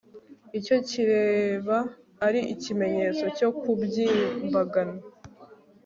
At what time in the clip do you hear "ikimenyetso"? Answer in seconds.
2.53-3.25